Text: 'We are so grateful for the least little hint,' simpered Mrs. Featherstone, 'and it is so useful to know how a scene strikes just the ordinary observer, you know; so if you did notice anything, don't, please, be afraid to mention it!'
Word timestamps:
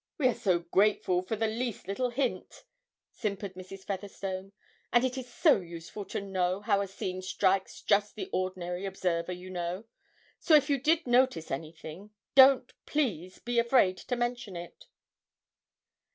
'We 0.17 0.29
are 0.29 0.33
so 0.33 0.57
grateful 0.57 1.21
for 1.21 1.35
the 1.35 1.45
least 1.45 1.87
little 1.87 2.09
hint,' 2.09 2.63
simpered 3.11 3.53
Mrs. 3.53 3.85
Featherstone, 3.85 4.51
'and 4.91 5.03
it 5.05 5.15
is 5.15 5.31
so 5.31 5.59
useful 5.61 6.05
to 6.05 6.19
know 6.19 6.61
how 6.61 6.81
a 6.81 6.87
scene 6.87 7.21
strikes 7.21 7.83
just 7.83 8.15
the 8.15 8.27
ordinary 8.33 8.87
observer, 8.87 9.31
you 9.31 9.51
know; 9.51 9.83
so 10.39 10.55
if 10.55 10.71
you 10.71 10.79
did 10.79 11.05
notice 11.05 11.51
anything, 11.51 12.09
don't, 12.33 12.73
please, 12.87 13.37
be 13.37 13.59
afraid 13.59 13.95
to 13.95 14.15
mention 14.15 14.55
it!' 14.55 14.87